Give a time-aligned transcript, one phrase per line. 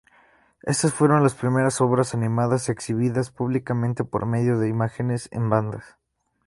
[0.63, 5.95] Estas fueron las primeras obras animadas exhibidas públicamente por medio de imágenes en bandas.